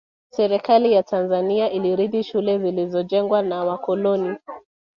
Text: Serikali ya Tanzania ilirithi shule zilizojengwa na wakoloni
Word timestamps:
Serikali 0.29 0.93
ya 0.93 1.03
Tanzania 1.03 1.71
ilirithi 1.71 2.23
shule 2.23 2.59
zilizojengwa 2.59 3.41
na 3.41 3.63
wakoloni 3.63 4.37